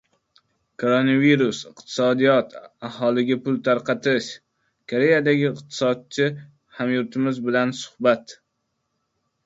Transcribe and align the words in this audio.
«Koronavirus, 0.83 1.59
iqtisodiyot, 1.71 2.55
aholiga 2.89 3.37
pul 3.45 3.61
tarqatish...» 3.69 4.33
Koreyadagi 4.95 5.47
iqtisodchi 5.53 6.33
hamyurtimiz 6.81 7.47
bilan 7.51 7.81
suhbat 7.85 8.41